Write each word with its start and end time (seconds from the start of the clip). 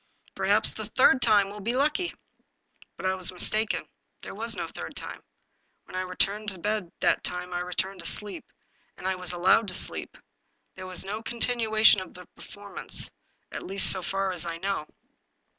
Perhaps 0.33 0.73
the 0.73 0.87
third 0.87 1.21
time 1.21 1.51
will 1.51 1.59
be 1.59 1.73
lucky." 1.73 2.11
But 2.97 3.05
I 3.05 3.13
was 3.13 3.31
mistaken— 3.31 3.87
^there 4.23 4.35
was 4.35 4.55
no 4.55 4.67
third 4.67 4.95
time. 4.95 5.21
When 5.83 5.95
I 5.95 6.01
returned 6.01 6.49
to 6.49 6.59
bed 6.59 6.91
that 7.01 7.23
time 7.23 7.53
I 7.53 7.59
returned 7.59 7.99
to 7.99 8.05
sleep, 8.07 8.43
and 8.97 9.07
I 9.07 9.13
was 9.13 9.31
allowed 9.31 9.67
to 9.67 9.75
sleep; 9.75 10.17
there 10.73 10.87
was 10.87 11.05
no 11.05 11.21
continuation 11.21 12.01
of 12.01 12.15
the 12.15 12.25
per 12.35 12.41
formance, 12.41 13.11
at 13.51 13.61
least 13.61 13.91
so 13.91 14.01
far 14.01 14.31
as 14.31 14.43
I 14.43 14.57
know. 14.57 14.87